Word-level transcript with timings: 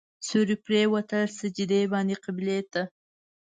سیوري 0.27 0.55
پرېوتل 0.65 1.23
سجدې 1.39 1.81
باندې 1.91 2.15
قبلې 2.25 2.59
ته. 2.71 2.81